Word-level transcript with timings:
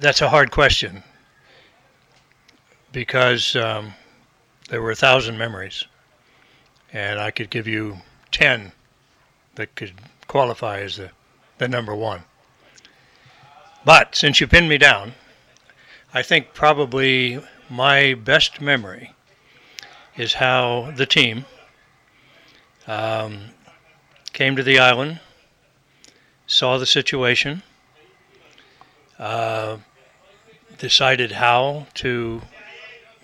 That's 0.00 0.22
a 0.22 0.30
hard 0.30 0.50
question 0.50 1.02
because 2.90 3.54
um, 3.54 3.92
there 4.70 4.80
were 4.80 4.92
a 4.92 4.96
thousand 4.96 5.36
memories, 5.36 5.84
and 6.90 7.20
I 7.20 7.30
could 7.30 7.50
give 7.50 7.66
you 7.66 7.98
ten 8.30 8.72
that 9.56 9.74
could 9.74 9.92
qualify 10.26 10.80
as 10.80 10.96
the, 10.96 11.10
the 11.58 11.68
number 11.68 11.94
one. 11.94 12.22
But 13.84 14.14
since 14.14 14.40
you 14.40 14.46
pinned 14.46 14.70
me 14.70 14.78
down, 14.78 15.12
I 16.14 16.22
think 16.22 16.54
probably 16.54 17.38
my 17.68 18.14
best 18.14 18.58
memory 18.58 19.12
is 20.16 20.32
how 20.32 20.94
the 20.96 21.04
team 21.04 21.44
um, 22.86 23.50
came 24.32 24.56
to 24.56 24.62
the 24.62 24.78
island, 24.78 25.20
saw 26.46 26.78
the 26.78 26.86
situation, 26.86 27.62
uh, 29.18 29.76
decided 30.80 31.30
how 31.30 31.86
to 31.94 32.40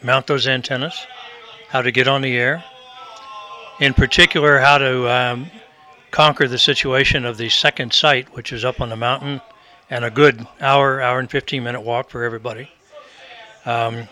mount 0.02 0.26
those 0.26 0.46
antennas, 0.46 1.06
how 1.68 1.82
to 1.82 1.90
get 1.90 2.06
on 2.06 2.20
the 2.20 2.36
air, 2.36 2.62
in 3.80 3.94
particular, 3.94 4.58
how 4.60 4.78
to 4.78 5.10
um, 5.10 5.50
conquer 6.10 6.46
the 6.46 6.58
situation 6.58 7.24
of 7.24 7.38
the 7.38 7.48
second 7.48 7.92
site, 7.92 8.34
which 8.34 8.52
is 8.52 8.64
up 8.64 8.80
on 8.80 8.90
the 8.90 8.96
mountain 8.96 9.40
and 9.90 10.04
a 10.04 10.10
good 10.10 10.46
hour, 10.60 11.00
hour 11.00 11.18
and 11.18 11.30
15 11.30 11.62
minute 11.64 11.80
walk 11.80 12.10
for 12.10 12.24
everybody. 12.24 12.70
Um, 13.64 14.08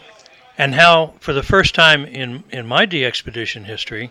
and 0.56 0.74
how, 0.74 1.14
for 1.20 1.32
the 1.32 1.42
first 1.42 1.74
time 1.74 2.04
in, 2.04 2.44
in 2.50 2.66
my 2.66 2.86
DXpedition 2.86 3.64
history, 3.64 4.10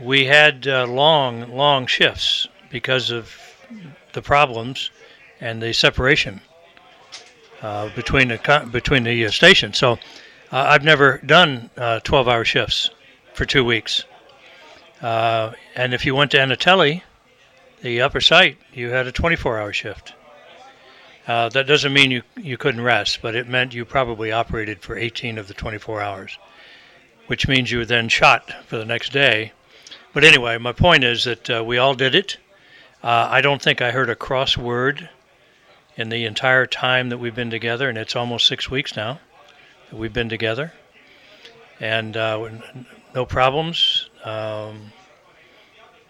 we 0.00 0.26
had 0.26 0.66
uh, 0.66 0.86
long, 0.86 1.50
long 1.52 1.86
shifts 1.86 2.46
because 2.70 3.10
of 3.10 3.34
the 4.12 4.22
problems 4.22 4.90
and 5.40 5.62
the 5.62 5.72
separation 5.72 6.40
uh, 7.62 7.88
between 7.94 8.28
the 8.28 8.68
between 8.70 9.04
the 9.04 9.26
uh, 9.26 9.30
stations. 9.30 9.78
So 9.78 9.92
uh, 9.92 9.96
I've 10.52 10.84
never 10.84 11.18
done 11.24 11.70
12-hour 11.76 12.40
uh, 12.40 12.44
shifts 12.44 12.90
for 13.32 13.46
two 13.46 13.64
weeks. 13.64 14.04
And 15.00 15.94
if 15.94 16.04
you 16.04 16.14
went 16.14 16.30
to 16.32 16.38
Anatelli, 16.38 17.02
the 17.82 18.02
upper 18.02 18.20
site, 18.20 18.58
you 18.72 18.90
had 18.90 19.06
a 19.06 19.12
24-hour 19.12 19.72
shift. 19.72 20.12
That 21.26 21.66
doesn't 21.66 21.92
mean 21.92 22.10
you 22.10 22.22
you 22.36 22.58
couldn't 22.58 22.82
rest, 22.82 23.20
but 23.22 23.34
it 23.34 23.48
meant 23.48 23.74
you 23.74 23.84
probably 23.84 24.32
operated 24.32 24.82
for 24.82 24.96
18 24.96 25.38
of 25.38 25.48
the 25.48 25.54
24 25.54 26.02
hours, 26.02 26.38
which 27.26 27.48
means 27.48 27.70
you 27.70 27.78
were 27.78 27.86
then 27.86 28.08
shot 28.08 28.52
for 28.66 28.76
the 28.76 28.84
next 28.84 29.12
day. 29.12 29.52
But 30.12 30.24
anyway, 30.24 30.58
my 30.58 30.72
point 30.72 31.04
is 31.04 31.24
that 31.24 31.64
we 31.64 31.78
all 31.78 31.94
did 31.94 32.14
it. 32.14 32.36
I 33.02 33.40
don't 33.40 33.62
think 33.62 33.80
I 33.80 33.92
heard 33.92 34.10
a 34.10 34.14
cross 34.14 34.58
word 34.58 35.08
in 35.96 36.08
the 36.08 36.24
entire 36.24 36.66
time 36.66 37.08
that 37.08 37.18
we've 37.18 37.34
been 37.34 37.50
together, 37.50 37.88
and 37.88 37.98
it's 37.98 38.16
almost 38.16 38.46
six 38.46 38.70
weeks 38.70 38.96
now 38.96 39.18
that 39.90 39.96
we've 39.96 40.12
been 40.12 40.28
together, 40.28 40.72
and 41.80 42.16
uh, 42.16 42.48
no 43.14 43.24
problems. 43.24 44.10
Um, 44.24 44.92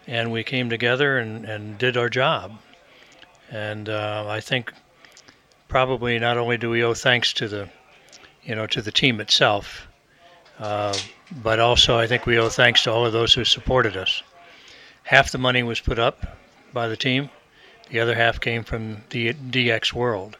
and 0.06 0.30
we 0.30 0.44
came 0.44 0.70
together 0.70 1.18
and, 1.18 1.44
and 1.44 1.78
did 1.78 1.96
our 1.96 2.08
job. 2.08 2.52
And 3.50 3.88
uh, 3.88 4.26
I 4.28 4.40
think 4.40 4.72
probably 5.68 6.18
not 6.18 6.38
only 6.38 6.56
do 6.56 6.70
we 6.70 6.82
owe 6.82 6.94
thanks 6.94 7.32
to 7.34 7.48
the, 7.48 7.68
you 8.44 8.54
know, 8.54 8.66
to 8.68 8.82
the 8.82 8.92
team 8.92 9.20
itself, 9.20 9.88
uh, 10.58 10.96
but 11.42 11.58
also 11.58 11.98
I 11.98 12.06
think 12.06 12.26
we 12.26 12.38
owe 12.38 12.48
thanks 12.48 12.84
to 12.84 12.92
all 12.92 13.04
of 13.04 13.12
those 13.12 13.34
who 13.34 13.44
supported 13.44 13.96
us. 13.96 14.22
Half 15.02 15.32
the 15.32 15.38
money 15.38 15.62
was 15.62 15.80
put 15.80 15.98
up 15.98 16.38
by 16.72 16.88
the 16.88 16.96
team, 16.96 17.30
the 17.90 18.00
other 18.00 18.14
half 18.14 18.40
came 18.40 18.64
from 18.64 19.02
the 19.10 19.32
DX 19.32 19.92
World, 19.92 20.36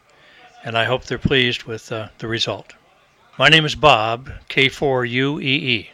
and 0.64 0.76
I 0.76 0.84
hope 0.84 1.04
they're 1.04 1.18
pleased 1.18 1.64
with 1.64 1.90
uh, 1.92 2.08
the 2.18 2.28
result. 2.28 2.74
My 3.38 3.48
name 3.48 3.64
is 3.64 3.74
Bob, 3.74 4.30
K4UEE. 4.48 5.88